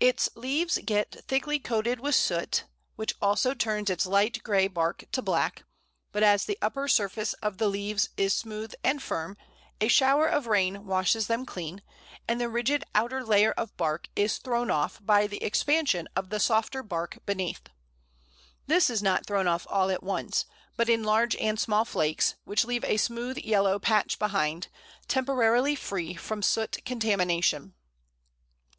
[0.00, 2.64] Its leaves get thickly coated with soot,
[2.96, 5.64] which also turns its light grey bark to black;
[6.12, 9.36] but as the upper surface of the leaves is smooth and firm,
[9.82, 11.82] a shower of rain washes them clean,
[12.26, 16.40] and the rigid outer layer of bark is thrown off by the expansion of the
[16.40, 17.68] softer bark beneath.
[18.66, 22.64] This is not thrown off all at once, but in large and small flakes, which
[22.64, 24.68] leave a smooth yellow patch behind,
[25.06, 27.74] temporarily free from soot contamination.